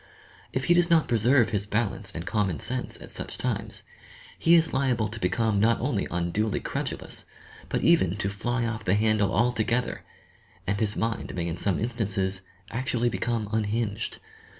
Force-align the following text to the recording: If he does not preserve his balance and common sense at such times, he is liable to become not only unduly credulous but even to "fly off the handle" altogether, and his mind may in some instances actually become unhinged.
If 0.51 0.63
he 0.63 0.73
does 0.73 0.89
not 0.89 1.07
preserve 1.07 1.49
his 1.49 1.67
balance 1.67 2.11
and 2.15 2.25
common 2.25 2.57
sense 2.59 2.99
at 2.99 3.11
such 3.11 3.37
times, 3.37 3.83
he 4.39 4.55
is 4.55 4.73
liable 4.73 5.07
to 5.07 5.19
become 5.19 5.59
not 5.59 5.79
only 5.79 6.07
unduly 6.09 6.59
credulous 6.59 7.25
but 7.69 7.83
even 7.83 8.17
to 8.17 8.27
"fly 8.27 8.65
off 8.65 8.83
the 8.83 8.95
handle" 8.95 9.31
altogether, 9.31 10.01
and 10.65 10.79
his 10.79 10.95
mind 10.95 11.35
may 11.35 11.45
in 11.45 11.55
some 11.55 11.77
instances 11.79 12.41
actually 12.71 13.09
become 13.09 13.47
unhinged. 13.51 14.17